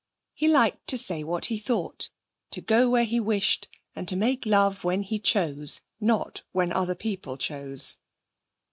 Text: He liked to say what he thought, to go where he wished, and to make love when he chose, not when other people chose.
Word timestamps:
He 0.33 0.47
liked 0.47 0.87
to 0.87 0.97
say 0.97 1.23
what 1.23 1.45
he 1.45 1.59
thought, 1.59 2.09
to 2.49 2.59
go 2.59 2.89
where 2.89 3.03
he 3.03 3.19
wished, 3.19 3.67
and 3.95 4.07
to 4.07 4.15
make 4.15 4.47
love 4.47 4.83
when 4.83 5.03
he 5.03 5.19
chose, 5.19 5.81
not 5.99 6.41
when 6.53 6.71
other 6.73 6.95
people 6.95 7.37
chose. 7.37 7.97